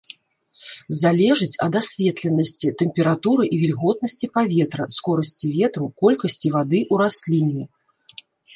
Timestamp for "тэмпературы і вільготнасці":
2.79-4.31